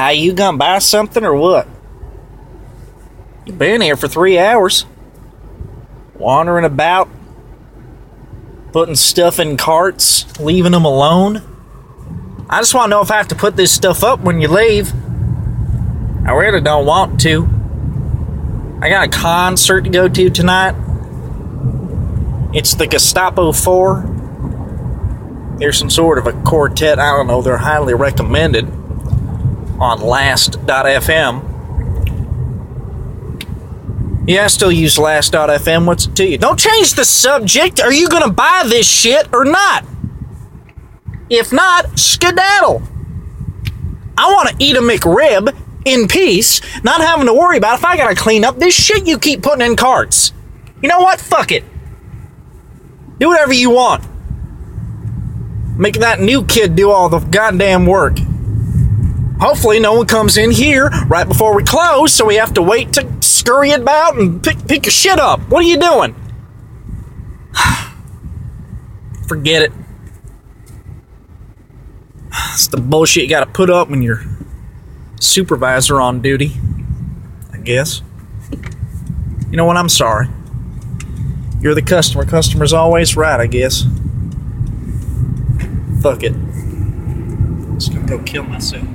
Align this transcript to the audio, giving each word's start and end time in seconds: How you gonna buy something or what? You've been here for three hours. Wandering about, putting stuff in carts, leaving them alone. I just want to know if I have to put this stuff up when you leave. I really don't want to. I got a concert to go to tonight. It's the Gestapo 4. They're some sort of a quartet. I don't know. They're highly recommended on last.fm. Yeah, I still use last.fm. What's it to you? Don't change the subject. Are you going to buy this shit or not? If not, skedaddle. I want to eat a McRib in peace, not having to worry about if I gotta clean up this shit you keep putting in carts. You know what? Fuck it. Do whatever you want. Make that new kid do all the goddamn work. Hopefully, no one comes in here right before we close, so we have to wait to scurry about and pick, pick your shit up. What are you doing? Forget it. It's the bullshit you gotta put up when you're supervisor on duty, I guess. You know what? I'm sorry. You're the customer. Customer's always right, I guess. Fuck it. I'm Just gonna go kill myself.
How 0.00 0.08
you 0.08 0.32
gonna 0.32 0.56
buy 0.56 0.78
something 0.78 1.26
or 1.26 1.34
what? 1.34 1.68
You've 3.44 3.58
been 3.58 3.82
here 3.82 3.98
for 3.98 4.08
three 4.08 4.38
hours. 4.38 4.86
Wandering 6.14 6.64
about, 6.64 7.10
putting 8.72 8.94
stuff 8.94 9.38
in 9.38 9.58
carts, 9.58 10.40
leaving 10.40 10.72
them 10.72 10.86
alone. 10.86 11.42
I 12.48 12.60
just 12.60 12.72
want 12.72 12.86
to 12.86 12.90
know 12.92 13.02
if 13.02 13.10
I 13.10 13.18
have 13.18 13.28
to 13.28 13.34
put 13.34 13.56
this 13.56 13.72
stuff 13.72 14.02
up 14.02 14.20
when 14.20 14.40
you 14.40 14.48
leave. 14.48 14.90
I 16.26 16.32
really 16.32 16.62
don't 16.62 16.86
want 16.86 17.20
to. 17.20 17.46
I 18.80 18.88
got 18.88 19.06
a 19.06 19.10
concert 19.10 19.82
to 19.82 19.90
go 19.90 20.08
to 20.08 20.30
tonight. 20.30 20.76
It's 22.54 22.74
the 22.74 22.86
Gestapo 22.86 23.52
4. 23.52 25.56
They're 25.58 25.72
some 25.72 25.90
sort 25.90 26.16
of 26.16 26.26
a 26.26 26.32
quartet. 26.44 26.98
I 26.98 27.14
don't 27.14 27.26
know. 27.26 27.42
They're 27.42 27.58
highly 27.58 27.92
recommended 27.92 28.79
on 29.80 30.00
last.fm. 30.00 31.46
Yeah, 34.28 34.44
I 34.44 34.46
still 34.48 34.70
use 34.70 34.98
last.fm. 34.98 35.86
What's 35.86 36.06
it 36.06 36.14
to 36.16 36.26
you? 36.26 36.38
Don't 36.38 36.58
change 36.58 36.94
the 36.94 37.04
subject. 37.04 37.80
Are 37.80 37.92
you 37.92 38.08
going 38.08 38.22
to 38.22 38.30
buy 38.30 38.64
this 38.66 38.86
shit 38.86 39.32
or 39.32 39.44
not? 39.44 39.84
If 41.30 41.52
not, 41.52 41.98
skedaddle. 41.98 42.82
I 44.18 44.32
want 44.32 44.50
to 44.50 44.56
eat 44.58 44.76
a 44.76 44.80
McRib 44.80 45.56
in 45.84 46.08
peace, 46.08 46.60
not 46.84 47.00
having 47.00 47.26
to 47.26 47.34
worry 47.34 47.56
about 47.56 47.78
if 47.78 47.84
I 47.84 47.96
gotta 47.96 48.14
clean 48.14 48.44
up 48.44 48.58
this 48.58 48.74
shit 48.74 49.06
you 49.06 49.18
keep 49.18 49.42
putting 49.42 49.64
in 49.64 49.76
carts. 49.76 50.32
You 50.82 50.88
know 50.88 51.00
what? 51.00 51.20
Fuck 51.20 51.52
it. 51.52 51.64
Do 53.18 53.28
whatever 53.28 53.52
you 53.52 53.70
want. 53.70 54.04
Make 55.78 56.00
that 56.00 56.20
new 56.20 56.44
kid 56.44 56.76
do 56.76 56.90
all 56.90 57.08
the 57.08 57.20
goddamn 57.20 57.86
work. 57.86 58.18
Hopefully, 59.40 59.80
no 59.80 59.94
one 59.94 60.06
comes 60.06 60.36
in 60.36 60.50
here 60.50 60.88
right 61.08 61.26
before 61.26 61.56
we 61.56 61.64
close, 61.64 62.12
so 62.12 62.26
we 62.26 62.36
have 62.36 62.52
to 62.54 62.62
wait 62.62 62.92
to 62.92 63.08
scurry 63.22 63.70
about 63.70 64.18
and 64.18 64.42
pick, 64.42 64.66
pick 64.68 64.84
your 64.84 64.92
shit 64.92 65.18
up. 65.18 65.40
What 65.48 65.64
are 65.64 65.68
you 65.68 65.78
doing? 65.78 66.14
Forget 69.26 69.62
it. 69.62 69.72
It's 72.52 72.66
the 72.66 72.76
bullshit 72.76 73.22
you 73.22 73.28
gotta 73.30 73.46
put 73.46 73.70
up 73.70 73.88
when 73.88 74.02
you're 74.02 74.22
supervisor 75.20 76.00
on 76.00 76.20
duty, 76.20 76.52
I 77.52 77.56
guess. 77.58 78.02
You 79.50 79.56
know 79.56 79.64
what? 79.64 79.78
I'm 79.78 79.88
sorry. 79.88 80.28
You're 81.60 81.74
the 81.74 81.82
customer. 81.82 82.26
Customer's 82.26 82.72
always 82.72 83.16
right, 83.16 83.40
I 83.40 83.46
guess. 83.46 83.84
Fuck 86.02 86.22
it. 86.22 86.32
I'm 86.32 87.78
Just 87.78 87.94
gonna 87.94 88.06
go 88.06 88.22
kill 88.22 88.44
myself. 88.44 88.86